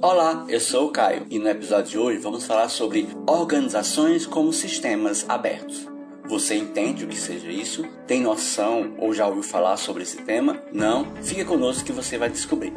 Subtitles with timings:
[0.00, 4.52] Olá, eu sou o Caio e no episódio de hoje vamos falar sobre organizações como
[4.52, 5.88] sistemas abertos.
[6.28, 7.84] Você entende o que seja isso?
[8.06, 10.62] Tem noção ou já ouviu falar sobre esse tema?
[10.72, 11.04] Não?
[11.16, 12.72] Fica conosco que você vai descobrir.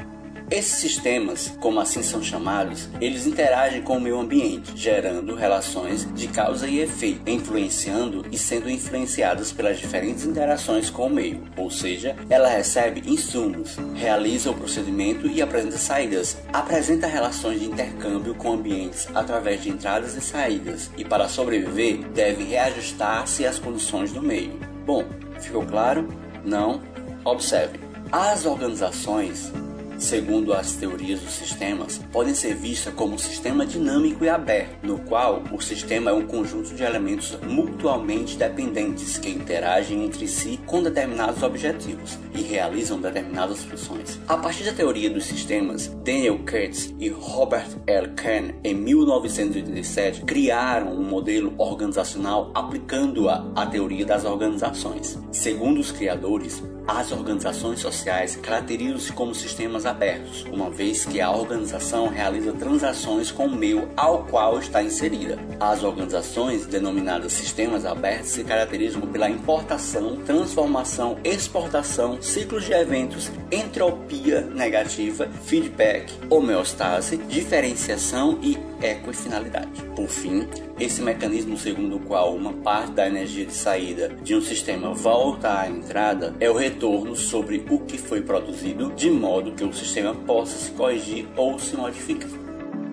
[0.51, 6.27] Esses sistemas, como assim são chamados, eles interagem com o meio ambiente, gerando relações de
[6.27, 12.17] causa e efeito, influenciando e sendo influenciadas pelas diferentes interações com o meio, ou seja,
[12.29, 19.07] ela recebe insumos, realiza o procedimento e apresenta saídas, apresenta relações de intercâmbio com ambientes
[19.15, 24.59] através de entradas e saídas, e para sobreviver deve reajustar-se às condições do meio.
[24.85, 25.05] Bom,
[25.39, 26.09] ficou claro?
[26.43, 26.81] Não?
[27.23, 27.79] Observe.
[28.11, 29.53] As organizações
[30.01, 34.97] segundo as teorias dos sistemas, podem ser vistas como um sistema dinâmico e aberto, no
[34.99, 40.81] qual o sistema é um conjunto de elementos mutuamente dependentes que interagem entre si com
[40.81, 44.19] determinados objetivos e realizam determinadas funções.
[44.27, 48.09] A partir da teoria dos sistemas, Daniel Kurtz e Robert L.
[48.15, 55.17] Kern, em 1987, criaram um modelo organizacional aplicando-a à teoria das organizações.
[55.31, 62.07] Segundo os criadores, as organizações sociais caracterizam-se como sistemas abertos, uma vez que a organização
[62.07, 65.37] realiza transações com o meio ao qual está inserida.
[65.59, 74.41] As organizações, denominadas sistemas abertos, se caracterizam pela importação, transformação, exportação, ciclos de eventos, entropia
[74.41, 79.83] negativa, feedback, homeostase, diferenciação e equifinalidade.
[79.95, 80.47] Por fim,
[80.79, 85.59] esse mecanismo segundo o qual uma parte da energia de saída de um sistema volta
[85.59, 90.15] à entrada é o retorno sobre o que foi produzido, de modo que o sistema
[90.15, 92.27] possa se corrigir ou se modificar.